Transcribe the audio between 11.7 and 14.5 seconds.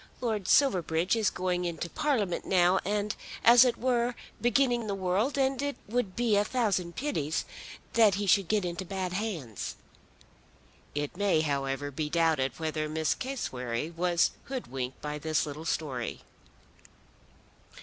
be doubted whether Miss Cassewary was